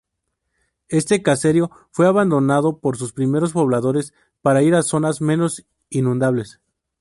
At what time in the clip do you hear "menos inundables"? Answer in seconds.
5.21-6.59